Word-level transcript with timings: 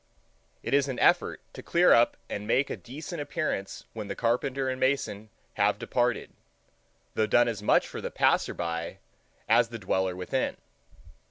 It 0.63 0.73
is 0.73 0.87
an 0.87 0.97
effort 0.97 1.41
to 1.53 1.61
clear 1.61 1.93
up 1.93 2.17
and 2.27 2.47
make 2.47 2.71
a 2.71 2.75
decent 2.75 3.21
appearance 3.21 3.85
when 3.93 4.07
the 4.07 4.15
carpenter 4.15 4.67
and 4.67 4.79
mason 4.79 5.29
have 5.53 5.77
departed, 5.77 6.31
though 7.13 7.27
done 7.27 7.47
as 7.47 7.61
much 7.61 7.87
for 7.87 8.01
the 8.01 8.09
passer 8.09 8.55
by 8.55 8.97
as 9.47 9.69
the 9.69 9.77
dweller 9.77 10.15
within. 10.15 10.57